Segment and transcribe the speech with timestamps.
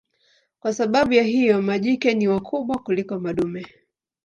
[0.59, 3.65] Kwa sababu ya hiyo majike ni wakubwa kuliko madume.